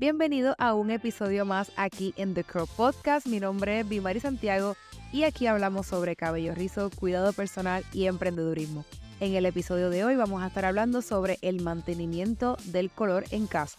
Bienvenido 0.00 0.54
a 0.56 0.72
un 0.72 0.90
episodio 0.90 1.44
más 1.44 1.72
aquí 1.76 2.14
en 2.16 2.32
The 2.32 2.42
Curl 2.42 2.66
Podcast. 2.74 3.26
Mi 3.26 3.38
nombre 3.38 3.80
es 3.80 3.86
Bimari 3.86 4.18
Santiago 4.18 4.74
y 5.12 5.24
aquí 5.24 5.46
hablamos 5.46 5.88
sobre 5.88 6.16
cabello 6.16 6.54
rizo, 6.54 6.88
cuidado 6.88 7.34
personal 7.34 7.84
y 7.92 8.06
emprendedurismo. 8.06 8.86
En 9.20 9.34
el 9.34 9.44
episodio 9.44 9.90
de 9.90 10.02
hoy 10.06 10.16
vamos 10.16 10.42
a 10.42 10.46
estar 10.46 10.64
hablando 10.64 11.02
sobre 11.02 11.36
el 11.42 11.60
mantenimiento 11.60 12.56
del 12.64 12.90
color 12.90 13.24
en 13.30 13.46
casa. 13.46 13.78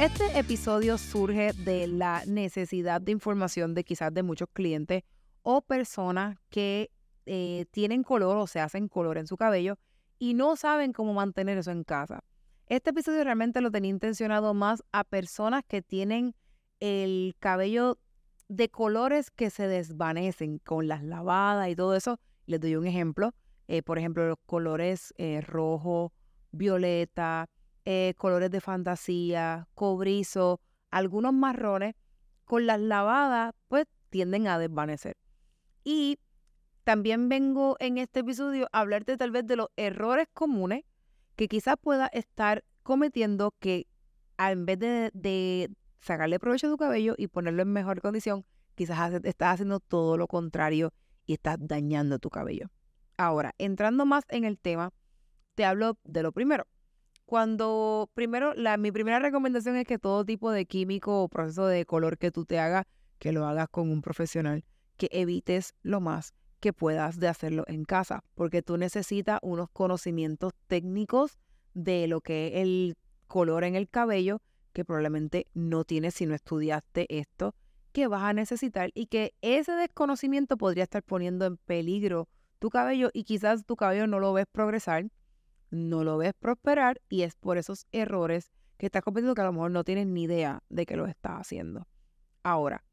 Este 0.00 0.36
episodio 0.36 0.98
surge 0.98 1.52
de 1.52 1.86
la 1.86 2.24
necesidad 2.26 3.00
de 3.00 3.12
información 3.12 3.72
de 3.72 3.84
quizás 3.84 4.12
de 4.12 4.24
muchos 4.24 4.48
clientes 4.52 5.04
o 5.42 5.62
personas 5.62 6.38
que 6.50 6.90
eh, 7.26 7.66
tienen 7.70 8.02
color 8.02 8.36
o 8.36 8.46
se 8.46 8.60
hacen 8.60 8.88
color 8.88 9.18
en 9.18 9.26
su 9.26 9.36
cabello 9.36 9.78
y 10.18 10.34
no 10.34 10.56
saben 10.56 10.92
cómo 10.92 11.14
mantener 11.14 11.58
eso 11.58 11.70
en 11.70 11.84
casa. 11.84 12.24
Este 12.66 12.90
episodio 12.90 13.24
realmente 13.24 13.60
lo 13.60 13.70
tenía 13.70 13.90
intencionado 13.90 14.54
más 14.54 14.82
a 14.92 15.04
personas 15.04 15.62
que 15.66 15.82
tienen 15.82 16.34
el 16.78 17.34
cabello 17.38 17.98
de 18.48 18.68
colores 18.68 19.30
que 19.30 19.50
se 19.50 19.66
desvanecen 19.66 20.58
con 20.58 20.88
las 20.88 21.02
lavadas 21.02 21.68
y 21.68 21.76
todo 21.76 21.94
eso. 21.94 22.18
Les 22.46 22.60
doy 22.60 22.76
un 22.76 22.86
ejemplo. 22.86 23.34
Eh, 23.68 23.82
por 23.82 23.98
ejemplo, 23.98 24.26
los 24.26 24.38
colores 24.46 25.14
eh, 25.16 25.40
rojo, 25.40 26.12
violeta, 26.52 27.48
colores 28.16 28.50
de 28.52 28.60
fantasía, 28.60 29.66
cobrizo, 29.74 30.60
algunos 30.90 31.32
marrones, 31.32 31.96
con 32.44 32.66
las 32.66 32.80
lavadas, 32.80 33.52
pues 33.68 33.86
tienden 34.10 34.46
a 34.48 34.58
desvanecer. 34.58 35.16
Y 35.84 36.18
también 36.84 37.28
vengo 37.28 37.76
en 37.78 37.98
este 37.98 38.20
episodio 38.20 38.68
a 38.72 38.80
hablarte 38.80 39.16
tal 39.16 39.30
vez 39.30 39.46
de 39.46 39.56
los 39.56 39.68
errores 39.76 40.28
comunes 40.32 40.84
que 41.36 41.48
quizás 41.48 41.76
pueda 41.80 42.06
estar 42.08 42.64
cometiendo 42.82 43.54
que 43.58 43.86
en 44.38 44.66
vez 44.66 44.78
de, 44.78 45.70
sacarle 46.00 46.38
provecho 46.38 46.66
a 46.66 46.70
tu 46.70 46.76
cabello 46.78 47.14
y 47.18 47.28
ponerlo 47.28 47.62
en 47.62 47.72
mejor 47.72 48.00
condición, 48.00 48.46
quizás 48.74 49.12
estás 49.24 49.54
haciendo 49.54 49.80
todo 49.80 50.16
lo 50.16 50.26
contrario 50.26 50.92
y 51.26 51.34
estás 51.34 51.58
dañando 51.60 52.18
tu 52.18 52.30
cabello. 52.30 52.70
Ahora, 53.18 53.54
entrando 53.58 54.06
más 54.06 54.24
en 54.28 54.44
el 54.44 54.58
tema, 54.58 54.92
te 55.54 55.66
hablo 55.66 55.98
de 56.04 56.22
lo 56.22 56.32
primero. 56.32 56.66
Cuando 57.26 58.10
primero, 58.14 58.54
la, 58.54 58.78
mi 58.78 58.90
primera 58.90 59.18
recomendación 59.18 59.76
es 59.76 59.86
que 59.86 59.98
todo 59.98 60.24
tipo 60.24 60.50
de 60.50 60.64
químico 60.64 61.22
o 61.22 61.28
proceso 61.28 61.66
de 61.66 61.84
color 61.84 62.16
que 62.16 62.30
tú 62.30 62.46
te 62.46 62.58
hagas, 62.58 62.86
que 63.18 63.32
lo 63.32 63.46
hagas 63.46 63.68
con 63.68 63.90
un 63.90 64.00
profesional 64.00 64.64
que 64.96 65.08
evites 65.12 65.74
lo 65.82 66.00
más 66.00 66.34
que 66.60 66.72
puedas 66.72 67.18
de 67.18 67.28
hacerlo 67.28 67.64
en 67.66 67.84
casa, 67.84 68.22
porque 68.34 68.62
tú 68.62 68.76
necesitas 68.76 69.40
unos 69.42 69.68
conocimientos 69.70 70.52
técnicos 70.68 71.38
de 71.74 72.06
lo 72.06 72.20
que 72.20 72.48
es 72.48 72.52
el 72.62 72.96
color 73.26 73.64
en 73.64 73.74
el 73.74 73.88
cabello, 73.88 74.42
que 74.72 74.84
probablemente 74.84 75.46
no 75.54 75.84
tienes 75.84 76.14
si 76.14 76.26
no 76.26 76.34
estudiaste 76.34 77.06
esto, 77.18 77.54
que 77.92 78.06
vas 78.06 78.22
a 78.22 78.32
necesitar 78.32 78.90
y 78.94 79.06
que 79.06 79.34
ese 79.40 79.72
desconocimiento 79.72 80.56
podría 80.56 80.84
estar 80.84 81.02
poniendo 81.02 81.46
en 81.46 81.56
peligro 81.56 82.28
tu 82.58 82.70
cabello 82.70 83.10
y 83.12 83.24
quizás 83.24 83.64
tu 83.64 83.74
cabello 83.74 84.06
no 84.06 84.20
lo 84.20 84.32
ves 84.32 84.46
progresar, 84.50 85.10
no 85.70 86.04
lo 86.04 86.18
ves 86.18 86.34
prosperar 86.38 87.00
y 87.08 87.22
es 87.22 87.34
por 87.36 87.58
esos 87.58 87.86
errores 87.90 88.52
que 88.76 88.86
estás 88.86 89.02
cometiendo 89.02 89.34
que 89.34 89.40
a 89.40 89.44
lo 89.44 89.52
mejor 89.52 89.70
no 89.70 89.84
tienes 89.84 90.06
ni 90.06 90.24
idea 90.24 90.62
de 90.68 90.86
que 90.86 90.96
lo 90.96 91.06
estás 91.06 91.40
haciendo. 91.40 91.86
Ahora, 92.42 92.84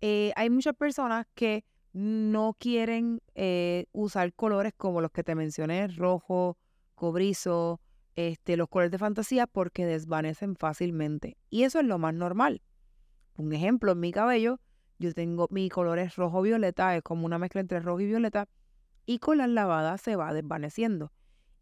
eh, 0.00 0.32
hay 0.36 0.50
muchas 0.50 0.74
personas 0.74 1.26
que 1.34 1.64
no 1.92 2.54
quieren 2.58 3.20
eh, 3.34 3.86
usar 3.92 4.32
colores 4.34 4.72
como 4.76 5.00
los 5.00 5.10
que 5.10 5.24
te 5.24 5.34
mencioné, 5.34 5.88
rojo, 5.88 6.58
cobrizo, 6.94 7.80
este, 8.16 8.56
los 8.56 8.68
colores 8.68 8.90
de 8.90 8.98
fantasía, 8.98 9.46
porque 9.46 9.86
desvanecen 9.86 10.56
fácilmente. 10.56 11.36
Y 11.50 11.62
eso 11.62 11.80
es 11.80 11.86
lo 11.86 11.98
más 11.98 12.14
normal. 12.14 12.62
Un 13.36 13.52
ejemplo, 13.52 13.92
en 13.92 14.00
mi 14.00 14.12
cabello, 14.12 14.60
yo 14.98 15.14
tengo 15.14 15.46
mi 15.50 15.68
color 15.68 15.98
es 15.98 16.16
rojo-violeta, 16.16 16.96
es 16.96 17.02
como 17.02 17.24
una 17.24 17.38
mezcla 17.38 17.60
entre 17.60 17.80
rojo 17.80 18.00
y 18.00 18.06
violeta, 18.06 18.48
y 19.06 19.20
con 19.20 19.38
las 19.38 19.48
lavadas 19.48 20.00
se 20.00 20.16
va 20.16 20.34
desvaneciendo. 20.34 21.12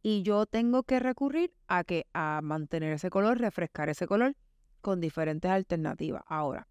Y 0.03 0.23
yo 0.23 0.47
tengo 0.47 0.85
que 0.85 1.01
recurrir 1.01 1.53
a 1.69 1.85
que 1.85 2.07
a 2.15 2.41
mantener 2.43 2.93
ese 2.93 3.11
color, 3.11 3.39
refrescar 3.39 3.89
ese 3.89 4.07
color 4.07 4.35
con 4.81 5.01
diferentes 5.01 5.51
alternativas. 5.51 6.23
Ahora, 6.27 6.69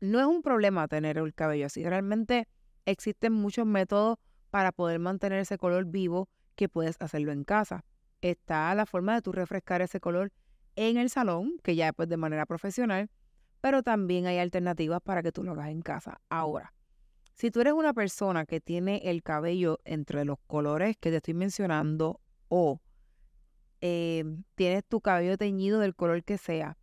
no 0.00 0.20
es 0.20 0.26
un 0.26 0.42
problema 0.42 0.88
tener 0.88 1.18
el 1.18 1.34
cabello 1.34 1.66
así. 1.66 1.84
Realmente 1.84 2.48
existen 2.84 3.32
muchos 3.32 3.66
métodos 3.66 4.18
para 4.50 4.72
poder 4.72 4.98
mantener 4.98 5.40
ese 5.40 5.58
color 5.58 5.86
vivo 5.86 6.28
que 6.54 6.68
puedes 6.68 6.96
hacerlo 7.00 7.32
en 7.32 7.44
casa. 7.44 7.84
Está 8.20 8.74
la 8.74 8.86
forma 8.86 9.14
de 9.14 9.22
tú 9.22 9.32
refrescar 9.32 9.82
ese 9.82 10.00
color 10.00 10.32
en 10.76 10.96
el 10.96 11.10
salón, 11.10 11.58
que 11.62 11.74
ya 11.74 11.92
pues 11.92 12.08
de 12.08 12.16
manera 12.16 12.46
profesional, 12.46 13.10
pero 13.60 13.82
también 13.82 14.26
hay 14.26 14.38
alternativas 14.38 15.00
para 15.02 15.22
que 15.22 15.32
tú 15.32 15.42
lo 15.42 15.52
hagas 15.52 15.68
en 15.68 15.82
casa. 15.82 16.20
Ahora, 16.28 16.72
si 17.34 17.50
tú 17.50 17.60
eres 17.60 17.72
una 17.72 17.92
persona 17.92 18.46
que 18.46 18.60
tiene 18.60 19.02
el 19.04 19.22
cabello 19.22 19.80
entre 19.84 20.24
los 20.24 20.38
colores 20.46 20.96
que 20.98 21.10
te 21.10 21.16
estoy 21.16 21.34
mencionando 21.34 22.20
o 22.48 22.80
eh, 23.80 24.24
tienes 24.54 24.84
tu 24.84 25.00
cabello 25.00 25.36
teñido 25.36 25.80
del 25.80 25.94
color 25.94 26.24
que 26.24 26.38
sea, 26.38 26.78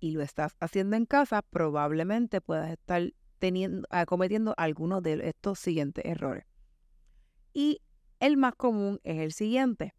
y 0.00 0.12
lo 0.12 0.22
estás 0.22 0.56
haciendo 0.58 0.96
en 0.96 1.06
casa, 1.06 1.42
probablemente 1.42 2.40
puedas 2.40 2.70
estar 2.70 3.12
teniendo, 3.38 3.86
ah, 3.90 4.06
cometiendo 4.06 4.54
algunos 4.56 5.02
de 5.02 5.28
estos 5.28 5.58
siguientes 5.58 6.04
errores. 6.04 6.46
Y 7.52 7.82
el 8.18 8.36
más 8.36 8.54
común 8.54 9.00
es 9.04 9.18
el 9.18 9.32
siguiente, 9.32 9.94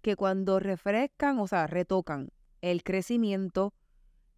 que 0.00 0.16
cuando 0.16 0.58
refrescan, 0.60 1.38
o 1.38 1.46
sea, 1.46 1.66
retocan 1.66 2.30
el 2.60 2.82
crecimiento, 2.82 3.74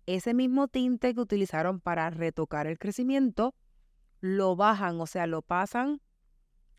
ese 0.06 0.34
mismo 0.34 0.68
tinte 0.68 1.14
que 1.14 1.20
utilizaron 1.20 1.80
para 1.80 2.10
retocar 2.10 2.66
el 2.66 2.78
crecimiento, 2.78 3.54
lo 4.20 4.56
bajan, 4.56 5.00
o 5.00 5.06
sea, 5.06 5.26
lo 5.26 5.42
pasan 5.42 6.00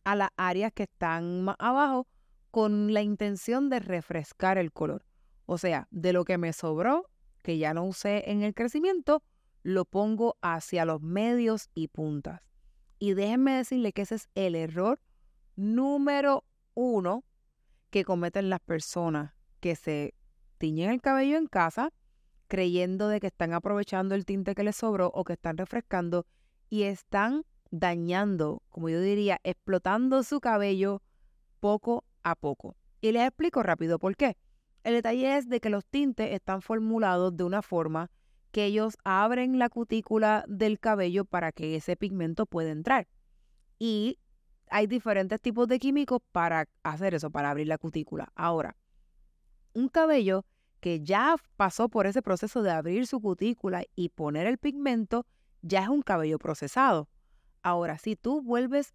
a 0.03 0.15
las 0.15 0.29
áreas 0.37 0.71
que 0.73 0.83
están 0.83 1.43
más 1.43 1.55
abajo 1.59 2.07
con 2.51 2.93
la 2.93 3.01
intención 3.01 3.69
de 3.69 3.79
refrescar 3.79 4.57
el 4.57 4.71
color. 4.71 5.05
O 5.45 5.57
sea, 5.57 5.87
de 5.91 6.13
lo 6.13 6.25
que 6.25 6.37
me 6.37 6.53
sobró, 6.53 7.09
que 7.45 7.59
ya 7.59 7.75
no 7.75 7.85
usé 7.85 8.31
en 8.31 8.41
el 8.41 8.55
crecimiento, 8.55 9.21
lo 9.61 9.85
pongo 9.85 10.35
hacia 10.41 10.83
los 10.83 11.03
medios 11.03 11.69
y 11.75 11.89
puntas. 11.89 12.41
Y 12.97 13.13
déjenme 13.13 13.57
decirle 13.57 13.93
que 13.93 14.01
ese 14.01 14.15
es 14.15 14.29
el 14.33 14.55
error 14.55 14.99
número 15.55 16.43
uno 16.73 17.23
que 17.91 18.03
cometen 18.03 18.49
las 18.49 18.61
personas 18.61 19.35
que 19.59 19.75
se 19.75 20.15
tiñen 20.57 20.89
el 20.89 21.01
cabello 21.01 21.37
en 21.37 21.45
casa 21.45 21.93
creyendo 22.47 23.09
de 23.09 23.19
que 23.19 23.27
están 23.27 23.53
aprovechando 23.53 24.15
el 24.15 24.25
tinte 24.25 24.55
que 24.55 24.63
les 24.63 24.77
sobró 24.77 25.11
o 25.13 25.23
que 25.23 25.33
están 25.33 25.57
refrescando 25.57 26.25
y 26.71 26.83
están 26.83 27.43
dañando, 27.69 28.63
como 28.69 28.89
yo 28.89 28.99
diría, 28.99 29.39
explotando 29.43 30.23
su 30.23 30.39
cabello 30.39 31.03
poco 31.59 32.05
a 32.23 32.33
poco. 32.33 32.75
Y 33.01 33.11
les 33.11 33.27
explico 33.27 33.61
rápido 33.61 33.99
por 33.99 34.15
qué. 34.15 34.35
El 34.85 34.93
detalle 34.93 35.35
es 35.35 35.49
de 35.49 35.59
que 35.59 35.71
los 35.71 35.83
tintes 35.83 36.31
están 36.31 36.61
formulados 36.61 37.35
de 37.35 37.43
una 37.43 37.63
forma 37.63 38.11
que 38.51 38.65
ellos 38.65 38.95
abren 39.03 39.57
la 39.57 39.67
cutícula 39.67 40.45
del 40.47 40.79
cabello 40.79 41.25
para 41.25 41.51
que 41.51 41.75
ese 41.75 41.95
pigmento 41.95 42.45
pueda 42.45 42.69
entrar. 42.69 43.07
Y 43.79 44.19
hay 44.69 44.85
diferentes 44.85 45.41
tipos 45.41 45.67
de 45.67 45.79
químicos 45.79 46.21
para 46.31 46.69
hacer 46.83 47.15
eso, 47.15 47.31
para 47.31 47.49
abrir 47.49 47.65
la 47.65 47.79
cutícula. 47.79 48.31
Ahora, 48.35 48.77
un 49.73 49.89
cabello 49.89 50.45
que 50.81 51.01
ya 51.01 51.35
pasó 51.57 51.89
por 51.89 52.05
ese 52.05 52.21
proceso 52.21 52.61
de 52.61 52.69
abrir 52.69 53.07
su 53.07 53.19
cutícula 53.19 53.83
y 53.95 54.09
poner 54.09 54.45
el 54.45 54.59
pigmento, 54.59 55.25
ya 55.63 55.81
es 55.81 55.89
un 55.89 56.03
cabello 56.03 56.37
procesado. 56.37 57.09
Ahora, 57.63 57.97
si 57.97 58.15
tú 58.15 58.43
vuelves 58.43 58.93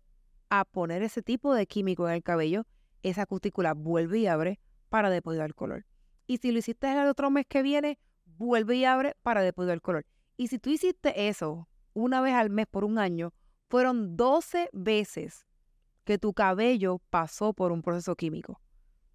a 0.51 0.65
poner 0.67 1.03
ese 1.03 1.21
tipo 1.21 1.53
de 1.53 1.67
químico 1.67 2.09
en 2.09 2.15
el 2.15 2.23
cabello, 2.23 2.65
esa 3.03 3.27
cutícula 3.27 3.75
vuelve 3.75 4.21
y 4.21 4.29
abre 4.29 4.61
para 4.91 5.09
depositar 5.09 5.47
el 5.47 5.55
color. 5.55 5.87
Y 6.27 6.37
si 6.37 6.53
lo 6.53 6.59
hiciste 6.59 6.93
el 6.93 7.09
otro 7.09 7.31
mes 7.31 7.47
que 7.49 7.63
viene, 7.63 7.99
vuelve 8.25 8.77
y 8.77 8.85
abre 8.85 9.17
para 9.23 9.41
depositar 9.43 9.75
el 9.75 9.83
color. 9.83 10.07
Y 10.37 10.49
si 10.49 10.59
tú 10.59 10.71
hiciste 10.71 11.29
eso 11.29 11.69
una 11.95 12.21
vez 12.21 12.35
al 12.35 12.51
mes 12.51 12.67
por 12.67 12.85
un 12.85 12.99
año, 12.99 13.33
fueron 13.69 14.17
12 14.17 14.69
veces 14.73 15.47
que 16.05 16.19
tu 16.19 16.35
cabello 16.35 17.01
pasó 17.11 17.53
por 17.53 17.73
un 17.73 17.83
proceso 17.83 18.17
químico. 18.17 18.61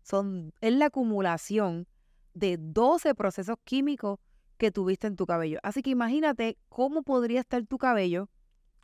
Son, 0.01 0.53
es 0.61 0.73
la 0.73 0.87
acumulación 0.87 1.87
de 2.33 2.57
12 2.59 3.15
procesos 3.15 3.57
químicos 3.63 4.19
que 4.57 4.71
tuviste 4.71 5.07
en 5.07 5.15
tu 5.15 5.25
cabello. 5.25 5.59
Así 5.63 5.81
que 5.81 5.89
imagínate 5.89 6.57
cómo 6.69 7.03
podría 7.03 7.41
estar 7.41 7.65
tu 7.65 7.77
cabello 7.77 8.29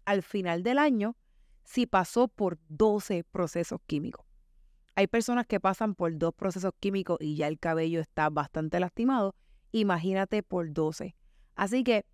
al 0.05 0.23
final 0.23 0.63
del 0.63 0.79
año 0.79 1.15
si 1.63 1.85
pasó 1.85 2.27
por 2.27 2.59
12 2.69 3.23
procesos 3.25 3.79
químicos. 3.85 4.25
Hay 5.01 5.07
personas 5.07 5.47
que 5.47 5.59
pasan 5.59 5.95
por 5.95 6.15
dos 6.15 6.31
procesos 6.31 6.73
químicos 6.79 7.17
y 7.19 7.35
ya 7.35 7.47
el 7.47 7.57
cabello 7.57 7.99
está 8.01 8.29
bastante 8.29 8.79
lastimado. 8.79 9.33
Imagínate 9.71 10.43
por 10.43 10.71
12. 10.71 11.15
Así 11.55 11.83
que 11.83 12.05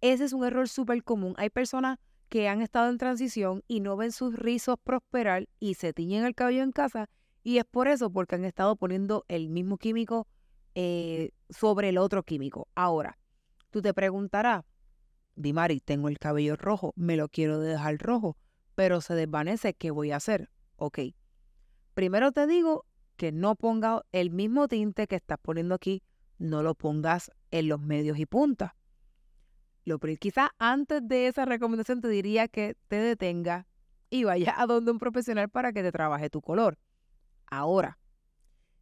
ese 0.00 0.24
es 0.24 0.32
un 0.32 0.42
error 0.42 0.66
súper 0.70 1.04
común. 1.04 1.34
Hay 1.36 1.50
personas 1.50 1.98
que 2.30 2.48
han 2.48 2.62
estado 2.62 2.88
en 2.88 2.96
transición 2.96 3.62
y 3.68 3.80
no 3.80 3.98
ven 3.98 4.10
sus 4.10 4.34
rizos 4.34 4.78
prosperar 4.82 5.50
y 5.60 5.74
se 5.74 5.92
tiñen 5.92 6.24
el 6.24 6.34
cabello 6.34 6.62
en 6.62 6.72
casa 6.72 7.10
y 7.42 7.58
es 7.58 7.66
por 7.66 7.88
eso 7.88 8.08
porque 8.08 8.36
han 8.36 8.46
estado 8.46 8.74
poniendo 8.76 9.26
el 9.28 9.50
mismo 9.50 9.76
químico 9.76 10.26
eh, 10.74 11.32
sobre 11.50 11.90
el 11.90 11.98
otro 11.98 12.22
químico. 12.22 12.68
Ahora, 12.74 13.18
tú 13.68 13.82
te 13.82 13.92
preguntarás, 13.92 14.64
Dimari, 15.36 15.78
tengo 15.80 16.08
el 16.08 16.18
cabello 16.18 16.56
rojo, 16.56 16.94
me 16.96 17.18
lo 17.18 17.28
quiero 17.28 17.58
dejar 17.58 17.98
rojo, 17.98 18.38
pero 18.74 19.02
se 19.02 19.12
desvanece, 19.14 19.74
¿qué 19.74 19.90
voy 19.90 20.10
a 20.10 20.16
hacer? 20.16 20.48
Ok. 20.76 21.00
Primero 21.94 22.32
te 22.32 22.46
digo 22.46 22.86
que 23.16 23.30
no 23.30 23.54
pongas 23.54 24.02
el 24.10 24.30
mismo 24.30 24.66
tinte 24.68 25.06
que 25.06 25.16
estás 25.16 25.38
poniendo 25.40 25.74
aquí, 25.74 26.02
no 26.38 26.62
lo 26.62 26.74
pongas 26.74 27.30
en 27.52 27.68
los 27.68 27.80
medios 27.80 28.18
y 28.18 28.26
puntas. 28.26 28.72
Lo 29.84 29.98
quizás 29.98 30.50
antes 30.58 31.06
de 31.06 31.28
esa 31.28 31.44
recomendación 31.44 32.00
te 32.00 32.08
diría 32.08 32.48
que 32.48 32.76
te 32.88 32.96
detenga 32.96 33.68
y 34.10 34.24
vaya 34.24 34.54
a 34.60 34.66
donde 34.66 34.90
un 34.90 34.98
profesional 34.98 35.48
para 35.48 35.72
que 35.72 35.82
te 35.82 35.92
trabaje 35.92 36.30
tu 36.30 36.40
color. 36.40 36.78
Ahora, 37.46 37.98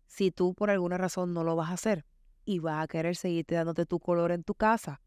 si 0.06 0.30
tú 0.30 0.54
por 0.54 0.70
alguna 0.70 0.96
razón 0.96 1.34
no 1.34 1.44
lo 1.44 1.56
vas 1.56 1.70
a 1.70 1.74
hacer 1.74 2.06
y 2.44 2.60
vas 2.60 2.82
a 2.82 2.88
querer 2.88 3.16
seguirte 3.16 3.56
dándote 3.56 3.84
tu 3.84 3.98
color 3.98 4.32
en 4.32 4.44
tu 4.44 4.54
casa, 4.54 5.00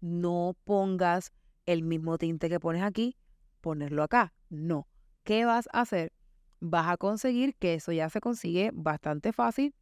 no 0.00 0.56
pongas 0.64 1.32
el 1.66 1.82
mismo 1.82 2.18
tinte 2.18 2.48
que 2.48 2.60
pones 2.60 2.82
aquí, 2.82 3.16
ponerlo 3.60 4.02
acá. 4.02 4.32
No. 4.50 4.86
¿Qué 5.24 5.44
vas 5.44 5.68
a 5.72 5.80
hacer? 5.82 6.12
Vas 6.64 6.86
a 6.86 6.96
conseguir, 6.96 7.56
que 7.56 7.74
eso 7.74 7.90
ya 7.90 8.08
se 8.08 8.20
consigue 8.20 8.70
bastante 8.72 9.32
fácil, 9.32 9.74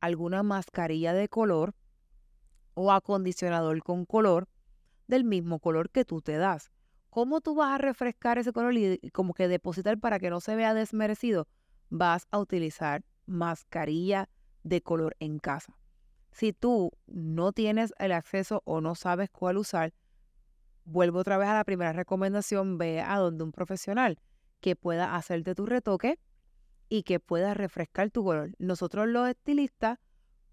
alguna 0.00 0.44
mascarilla 0.44 1.12
de 1.14 1.28
color 1.28 1.74
o 2.74 2.92
acondicionador 2.92 3.82
con 3.82 4.06
color 4.06 4.46
del 5.08 5.24
mismo 5.24 5.58
color 5.58 5.90
que 5.90 6.04
tú 6.04 6.20
te 6.22 6.36
das. 6.36 6.70
¿Cómo 7.10 7.40
tú 7.40 7.56
vas 7.56 7.72
a 7.72 7.78
refrescar 7.78 8.38
ese 8.38 8.52
color 8.52 8.72
y 8.72 9.10
como 9.10 9.34
que 9.34 9.48
depositar 9.48 9.98
para 9.98 10.20
que 10.20 10.30
no 10.30 10.38
se 10.38 10.54
vea 10.54 10.74
desmerecido? 10.74 11.48
Vas 11.90 12.28
a 12.30 12.38
utilizar 12.38 13.02
mascarilla 13.26 14.28
de 14.62 14.80
color 14.80 15.16
en 15.18 15.40
casa. 15.40 15.76
Si 16.30 16.52
tú 16.52 16.92
no 17.08 17.50
tienes 17.50 17.94
el 17.98 18.12
acceso 18.12 18.62
o 18.64 18.80
no 18.80 18.94
sabes 18.94 19.28
cuál 19.28 19.58
usar, 19.58 19.92
vuelvo 20.84 21.18
otra 21.18 21.36
vez 21.36 21.48
a 21.48 21.54
la 21.54 21.64
primera 21.64 21.92
recomendación, 21.92 22.78
ve 22.78 23.00
a 23.00 23.18
donde 23.18 23.42
un 23.42 23.50
profesional 23.50 24.20
que 24.62 24.76
pueda 24.76 25.14
hacerte 25.16 25.54
tu 25.54 25.66
retoque 25.66 26.18
y 26.88 27.02
que 27.02 27.20
pueda 27.20 27.52
refrescar 27.52 28.10
tu 28.10 28.24
color. 28.24 28.54
Nosotros 28.58 29.08
los 29.08 29.28
estilistas, 29.28 29.98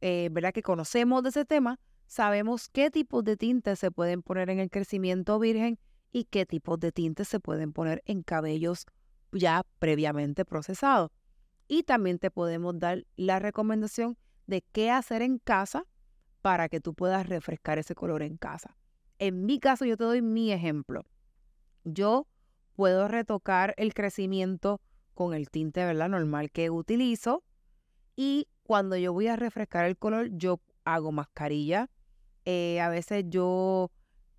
eh, 0.01 0.27
¿verdad? 0.31 0.51
Que 0.51 0.63
conocemos 0.63 1.23
de 1.23 1.29
ese 1.29 1.45
tema, 1.45 1.79
sabemos 2.07 2.67
qué 2.69 2.89
tipos 2.91 3.23
de 3.23 3.37
tintes 3.37 3.79
se 3.79 3.91
pueden 3.91 4.23
poner 4.23 4.49
en 4.49 4.59
el 4.59 4.69
crecimiento 4.69 5.39
virgen 5.39 5.79
y 6.11 6.25
qué 6.25 6.45
tipos 6.45 6.79
de 6.79 6.91
tintes 6.91 7.27
se 7.27 7.39
pueden 7.39 7.71
poner 7.71 8.01
en 8.05 8.23
cabellos 8.23 8.85
ya 9.31 9.63
previamente 9.77 10.43
procesados. 10.43 11.11
Y 11.67 11.83
también 11.83 12.17
te 12.17 12.31
podemos 12.31 12.79
dar 12.79 13.05
la 13.15 13.37
recomendación 13.37 14.17
de 14.47 14.63
qué 14.71 14.89
hacer 14.89 15.21
en 15.21 15.37
casa 15.37 15.85
para 16.41 16.67
que 16.67 16.79
tú 16.81 16.95
puedas 16.95 17.27
refrescar 17.27 17.77
ese 17.77 17.93
color 17.93 18.23
en 18.23 18.37
casa. 18.37 18.75
En 19.19 19.45
mi 19.45 19.59
caso, 19.59 19.85
yo 19.85 19.97
te 19.97 20.03
doy 20.03 20.23
mi 20.23 20.51
ejemplo. 20.51 21.03
Yo 21.83 22.25
puedo 22.79 23.09
retocar 23.09 23.73
el 23.75 23.93
crecimiento 23.93 24.79
con 25.13 25.33
el 25.33 25.49
tinte 25.49 25.83
¿verdad? 25.83 26.07
normal 26.07 26.49
que 26.49 26.69
utilizo 26.69 27.43
y 28.15 28.47
cuando 28.63 28.95
yo 28.95 29.11
voy 29.11 29.27
a 29.27 29.35
refrescar 29.35 29.83
el 29.83 29.97
color, 29.97 30.29
yo 30.31 30.61
hago 30.85 31.11
mascarilla. 31.11 31.89
Eh, 32.45 32.79
a 32.79 32.87
veces 32.87 33.25
yo 33.27 33.91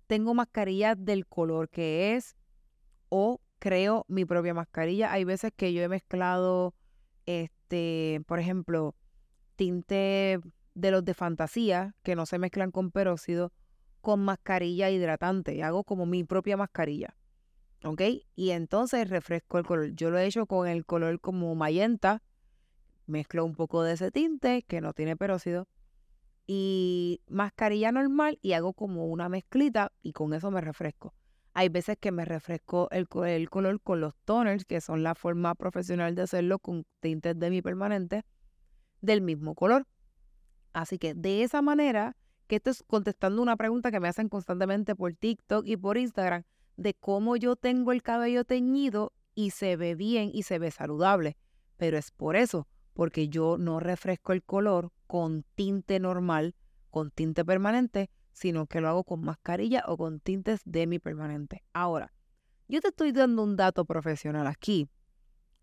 tengo 0.07 0.33
mascarilla 0.33 0.95
del 0.95 1.27
color 1.27 1.69
que 1.69 2.15
es 2.15 2.35
o 3.09 3.41
creo 3.59 4.05
mi 4.07 4.25
propia 4.25 4.55
mascarilla. 4.55 5.13
Hay 5.13 5.23
veces 5.23 5.51
que 5.55 5.71
yo 5.71 5.83
he 5.83 5.87
mezclado 5.87 6.73
este, 7.27 8.23
por 8.25 8.39
ejemplo, 8.39 8.95
tinte 9.55 10.39
de 10.73 10.89
los 10.89 11.05
de 11.05 11.13
fantasía, 11.13 11.93
que 12.01 12.15
no 12.15 12.25
se 12.25 12.39
mezclan 12.39 12.71
con 12.71 12.89
peróxido, 12.89 13.53
con 14.01 14.19
mascarilla 14.21 14.89
hidratante. 14.89 15.61
Hago 15.61 15.83
como 15.83 16.07
mi 16.07 16.23
propia 16.23 16.57
mascarilla. 16.57 17.15
¿Ok? 17.83 18.01
Y 18.35 18.51
entonces 18.51 19.09
refresco 19.09 19.57
el 19.57 19.65
color. 19.65 19.91
Yo 19.95 20.11
lo 20.11 20.19
he 20.19 20.25
hecho 20.25 20.45
con 20.45 20.67
el 20.67 20.85
color 20.85 21.19
como 21.19 21.55
mayenta. 21.55 22.21
Mezclo 23.07 23.43
un 23.43 23.55
poco 23.55 23.83
de 23.83 23.93
ese 23.93 24.11
tinte 24.11 24.63
que 24.63 24.81
no 24.81 24.93
tiene 24.93 25.17
peróxido. 25.17 25.67
Y 26.45 27.21
mascarilla 27.27 27.91
normal 27.91 28.37
y 28.41 28.53
hago 28.53 28.73
como 28.73 29.05
una 29.07 29.29
mezclita 29.29 29.91
y 30.01 30.13
con 30.13 30.33
eso 30.33 30.51
me 30.51 30.61
refresco. 30.61 31.13
Hay 31.53 31.69
veces 31.69 31.97
que 31.99 32.11
me 32.11 32.23
refresco 32.23 32.87
el, 32.91 33.07
el, 33.25 33.49
color 33.49 33.81
con 33.81 33.99
los 33.99 34.15
toners, 34.25 34.63
que 34.65 34.79
son 34.79 35.03
la 35.03 35.15
forma 35.15 35.53
profesional 35.55 36.15
de 36.15 36.21
hacerlo 36.21 36.59
con 36.59 36.85
tintes 36.99 37.37
de 37.37 37.49
mi 37.49 37.61
permanente 37.61 38.23
del 39.01 39.21
mismo 39.21 39.55
color. 39.55 39.85
Así 40.71 40.97
que 40.97 41.13
de 41.13 41.43
esa 41.43 41.61
manera, 41.61 42.15
que 42.47 42.57
esto 42.57 42.69
es 42.69 42.83
contestando 42.83 43.41
una 43.41 43.57
pregunta 43.57 43.91
que 43.91 43.99
me 43.99 44.07
hacen 44.07 44.29
constantemente 44.29 44.95
por 44.95 45.13
TikTok 45.13 45.65
y 45.67 45.75
por 45.75 45.97
Instagram, 45.97 46.43
de 46.81 46.93
cómo 46.93 47.35
yo 47.35 47.55
tengo 47.55 47.91
el 47.91 48.01
cabello 48.01 48.43
teñido 48.43 49.13
y 49.35 49.51
se 49.51 49.75
ve 49.75 49.95
bien 49.95 50.31
y 50.33 50.43
se 50.43 50.59
ve 50.59 50.71
saludable. 50.71 51.37
Pero 51.77 51.97
es 51.97 52.11
por 52.11 52.35
eso, 52.35 52.67
porque 52.93 53.29
yo 53.29 53.57
no 53.57 53.79
refresco 53.79 54.33
el 54.33 54.43
color 54.43 54.91
con 55.07 55.43
tinte 55.55 55.99
normal, 55.99 56.55
con 56.89 57.11
tinte 57.11 57.45
permanente, 57.45 58.09
sino 58.33 58.65
que 58.65 58.81
lo 58.81 58.89
hago 58.89 59.03
con 59.03 59.21
mascarilla 59.21 59.83
o 59.87 59.97
con 59.97 60.19
tintes 60.19 60.61
demi-permanente. 60.65 61.63
Ahora, 61.73 62.13
yo 62.67 62.81
te 62.81 62.89
estoy 62.89 63.11
dando 63.11 63.43
un 63.43 63.55
dato 63.55 63.85
profesional 63.85 64.47
aquí 64.47 64.89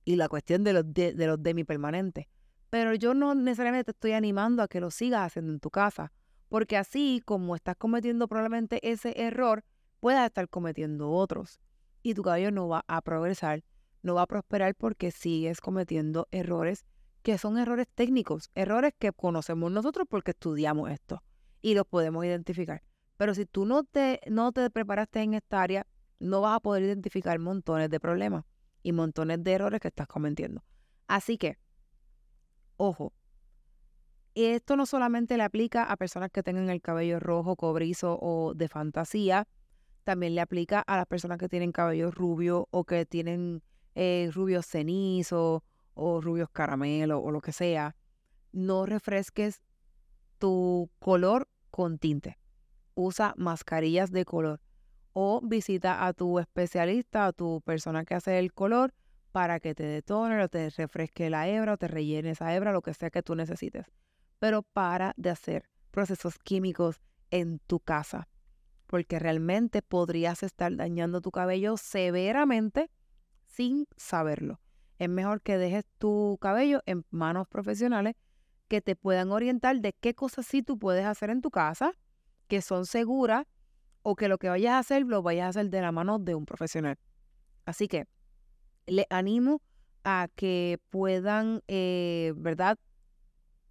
y 0.04 0.16
la 0.16 0.28
cuestión 0.28 0.64
de 0.64 0.72
los, 0.72 0.84
de, 0.92 1.14
los 1.14 1.42
demi-permanentes, 1.42 2.26
pero 2.70 2.94
yo 2.94 3.14
no 3.14 3.34
necesariamente 3.34 3.84
te 3.84 3.90
estoy 3.92 4.12
animando 4.12 4.62
a 4.62 4.68
que 4.68 4.80
lo 4.80 4.90
sigas 4.90 5.26
haciendo 5.26 5.52
en 5.52 5.60
tu 5.60 5.70
casa, 5.70 6.12
porque 6.48 6.76
así 6.76 7.22
como 7.24 7.56
estás 7.56 7.76
cometiendo 7.76 8.28
probablemente 8.28 8.90
ese 8.90 9.14
error, 9.20 9.64
puedas 10.00 10.26
estar 10.26 10.48
cometiendo 10.48 11.10
otros 11.10 11.60
y 12.02 12.14
tu 12.14 12.22
cabello 12.22 12.50
no 12.50 12.68
va 12.68 12.84
a 12.86 13.02
progresar, 13.02 13.64
no 14.02 14.14
va 14.14 14.22
a 14.22 14.26
prosperar 14.26 14.74
porque 14.74 15.10
sigues 15.10 15.60
cometiendo 15.60 16.28
errores 16.30 16.86
que 17.22 17.36
son 17.36 17.58
errores 17.58 17.86
técnicos, 17.94 18.50
errores 18.54 18.94
que 18.98 19.12
conocemos 19.12 19.70
nosotros 19.70 20.06
porque 20.08 20.30
estudiamos 20.30 20.90
esto 20.90 21.22
y 21.60 21.74
los 21.74 21.86
podemos 21.86 22.24
identificar. 22.24 22.82
Pero 23.16 23.34
si 23.34 23.44
tú 23.44 23.66
no 23.66 23.84
te, 23.84 24.20
no 24.30 24.52
te 24.52 24.70
preparaste 24.70 25.20
en 25.22 25.34
esta 25.34 25.60
área, 25.60 25.86
no 26.20 26.40
vas 26.40 26.56
a 26.56 26.60
poder 26.60 26.84
identificar 26.84 27.38
montones 27.38 27.90
de 27.90 28.00
problemas 28.00 28.44
y 28.82 28.92
montones 28.92 29.42
de 29.42 29.52
errores 29.52 29.80
que 29.80 29.88
estás 29.88 30.06
cometiendo. 30.06 30.64
Así 31.08 31.36
que, 31.36 31.58
ojo, 32.76 33.12
esto 34.34 34.76
no 34.76 34.86
solamente 34.86 35.36
le 35.36 35.42
aplica 35.42 35.84
a 35.84 35.96
personas 35.96 36.30
que 36.30 36.44
tengan 36.44 36.70
el 36.70 36.80
cabello 36.80 37.18
rojo, 37.18 37.56
cobrizo 37.56 38.18
o 38.20 38.54
de 38.54 38.68
fantasía, 38.68 39.48
también 40.08 40.34
le 40.34 40.40
aplica 40.40 40.80
a 40.80 40.96
las 40.96 41.04
personas 41.04 41.36
que 41.36 41.50
tienen 41.50 41.70
cabello 41.70 42.10
rubio 42.10 42.66
o 42.70 42.84
que 42.84 43.04
tienen 43.04 43.62
eh, 43.94 44.30
rubios 44.32 44.64
cenizos 44.64 45.60
o 45.92 46.20
rubios 46.22 46.48
caramelo 46.48 47.20
o 47.20 47.30
lo 47.30 47.42
que 47.42 47.52
sea. 47.52 47.94
No 48.50 48.86
refresques 48.86 49.60
tu 50.38 50.88
color 50.98 51.46
con 51.70 51.98
tinte. 51.98 52.38
Usa 52.94 53.34
mascarillas 53.36 54.10
de 54.10 54.24
color 54.24 54.62
o 55.12 55.42
visita 55.42 56.06
a 56.06 56.14
tu 56.14 56.38
especialista, 56.38 57.26
a 57.26 57.34
tu 57.34 57.60
persona 57.60 58.06
que 58.06 58.14
hace 58.14 58.38
el 58.38 58.54
color 58.54 58.94
para 59.30 59.60
que 59.60 59.74
te 59.74 59.82
detone 59.82 60.42
o 60.42 60.48
te 60.48 60.70
refresque 60.70 61.28
la 61.28 61.48
hebra 61.48 61.74
o 61.74 61.76
te 61.76 61.86
rellene 61.86 62.30
esa 62.30 62.54
hebra, 62.54 62.72
lo 62.72 62.80
que 62.80 62.94
sea 62.94 63.10
que 63.10 63.22
tú 63.22 63.34
necesites. 63.34 63.84
Pero 64.38 64.62
para 64.62 65.12
de 65.18 65.28
hacer 65.28 65.68
procesos 65.90 66.38
químicos 66.38 67.02
en 67.30 67.58
tu 67.58 67.78
casa, 67.78 68.26
porque 68.88 69.18
realmente 69.18 69.82
podrías 69.82 70.42
estar 70.42 70.74
dañando 70.74 71.20
tu 71.20 71.30
cabello 71.30 71.76
severamente 71.76 72.90
sin 73.46 73.86
saberlo. 73.96 74.60
Es 74.98 75.10
mejor 75.10 75.42
que 75.42 75.58
dejes 75.58 75.84
tu 75.98 76.38
cabello 76.40 76.80
en 76.86 77.04
manos 77.10 77.46
profesionales 77.46 78.14
que 78.66 78.80
te 78.80 78.96
puedan 78.96 79.30
orientar 79.30 79.80
de 79.80 79.92
qué 79.92 80.14
cosas 80.14 80.46
sí 80.46 80.62
tú 80.62 80.78
puedes 80.78 81.04
hacer 81.04 81.28
en 81.28 81.42
tu 81.42 81.50
casa, 81.50 81.92
que 82.48 82.62
son 82.62 82.86
seguras, 82.86 83.44
o 84.02 84.16
que 84.16 84.28
lo 84.28 84.38
que 84.38 84.48
vayas 84.48 84.72
a 84.72 84.78
hacer 84.78 85.02
lo 85.02 85.22
vayas 85.22 85.44
a 85.46 85.48
hacer 85.50 85.68
de 85.68 85.82
la 85.82 85.92
mano 85.92 86.18
de 86.18 86.34
un 86.34 86.46
profesional. 86.46 86.98
Así 87.66 87.88
que 87.88 88.06
le 88.86 89.06
animo 89.10 89.60
a 90.02 90.28
que 90.34 90.80
puedan, 90.88 91.62
eh, 91.68 92.32
¿verdad? 92.36 92.78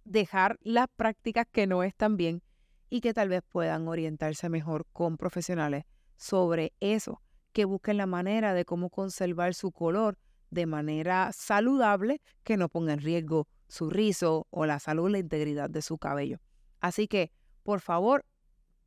Dejar 0.04 0.58
las 0.62 0.86
prácticas 0.94 1.46
que 1.50 1.66
no 1.66 1.82
están 1.82 2.16
bien 2.16 2.40
y 2.90 3.00
que 3.00 3.14
tal 3.14 3.28
vez 3.28 3.42
puedan 3.48 3.88
orientarse 3.88 4.48
mejor 4.48 4.86
con 4.92 5.16
profesionales 5.16 5.84
sobre 6.16 6.72
eso, 6.80 7.22
que 7.52 7.64
busquen 7.64 7.96
la 7.96 8.06
manera 8.06 8.54
de 8.54 8.64
cómo 8.64 8.90
conservar 8.90 9.54
su 9.54 9.72
color 9.72 10.18
de 10.50 10.66
manera 10.66 11.30
saludable, 11.32 12.20
que 12.42 12.56
no 12.56 12.68
ponga 12.68 12.94
en 12.94 13.00
riesgo 13.00 13.48
su 13.68 13.90
rizo 13.90 14.46
o 14.50 14.66
la 14.66 14.78
salud 14.78 15.10
la 15.10 15.18
integridad 15.18 15.68
de 15.68 15.82
su 15.82 15.98
cabello. 15.98 16.38
Así 16.80 17.06
que, 17.06 17.32
por 17.62 17.80
favor, 17.80 18.24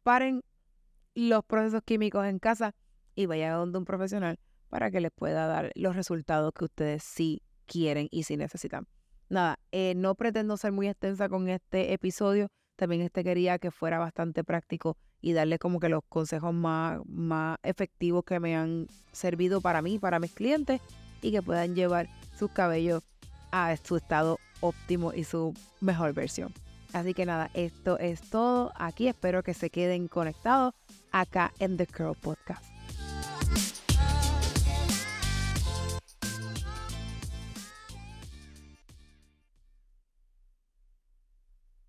paren 0.04 0.44
los 1.14 1.44
procesos 1.44 1.82
químicos 1.84 2.26
en 2.26 2.40
casa 2.40 2.74
y 3.16 3.26
vayan 3.26 3.54
a 3.54 3.56
donde 3.58 3.78
un 3.78 3.86
profesional 3.86 4.40
para 4.70 4.90
que 4.90 5.02
les 5.02 5.12
pueda 5.12 5.46
dar 5.48 5.72
los 5.76 5.96
resultados 5.96 6.54
que 6.54 6.66
ustedes 6.66 7.04
sí 7.04 7.44
quieren 7.66 8.08
y 8.10 8.24
sí 8.24 8.38
necesitan. 8.38 8.88
Nada, 9.30 9.60
eh, 9.72 9.94
no 9.96 10.16
pretendo 10.16 10.58
ser 10.58 10.72
muy 10.72 10.88
extensa 10.88 11.30
con 11.30 11.48
este 11.50 11.94
episodio. 11.94 12.48
También 12.76 13.02
este 13.02 13.24
quería 13.24 13.60
que 13.60 13.72
fuera 13.72 14.00
bastante 14.00 14.44
práctico 14.44 14.98
y 15.22 15.34
darle 15.34 15.60
como 15.60 15.80
que 15.80 15.90
los 15.90 16.04
consejos 16.10 16.54
más, 16.54 17.00
más 17.06 17.58
efectivos 17.64 18.24
que 18.24 18.40
me 18.40 18.56
han 18.56 18.88
servido 19.12 19.62
para 19.62 19.82
mí, 19.82 20.00
para 20.00 20.20
mis 20.20 20.32
clientes 20.32 20.82
y 21.22 21.32
que 21.32 21.42
puedan 21.42 21.76
llevar 21.76 22.08
sus 22.38 22.52
cabellos 22.52 23.04
a 23.52 23.76
su 23.78 23.98
estado 23.98 24.40
óptimo 24.62 25.14
y 25.14 25.24
su 25.24 25.54
mejor 25.80 26.14
versión. 26.14 26.54
Así 26.94 27.14
que 27.14 27.26
nada, 27.26 27.50
esto 27.54 28.00
es 28.00 28.22
todo 28.22 28.72
aquí. 28.76 29.08
Espero 29.08 29.44
que 29.44 29.54
se 29.54 29.70
queden 29.70 30.08
conectados 30.08 30.74
acá 31.12 31.54
en 31.60 31.78
The 31.78 31.88
Curl 31.88 32.16
Podcast. 32.16 32.71